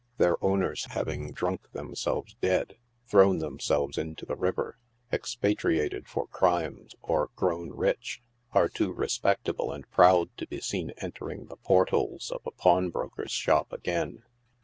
[0.17, 4.79] Their owners having drunk themselves dead, thrown themselves into the river,
[5.13, 11.45] expatriated for crimes or grown rich, are too respectable and proud to be seen entering
[11.45, 14.23] the portals of a pawn broker's shop again.